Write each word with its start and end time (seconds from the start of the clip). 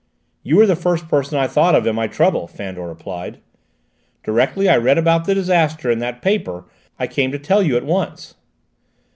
"You 0.41 0.55
were 0.55 0.65
the 0.65 0.75
first 0.75 1.07
person 1.07 1.37
I 1.37 1.45
thought 1.45 1.75
of 1.75 1.85
in 1.85 1.93
my 1.95 2.07
trouble," 2.07 2.47
Fandor 2.47 2.87
replied. 2.87 3.37
"Directly 4.23 4.67
I 4.67 4.75
read 4.75 4.97
about 4.97 5.25
the 5.25 5.35
disaster 5.35 5.91
in 5.91 5.99
that 5.99 6.23
paper 6.23 6.63
I 6.97 7.05
came 7.05 7.31
to 7.33 7.37
tell 7.37 7.61
you 7.61 7.77
at 7.77 7.85
once." 7.85 8.33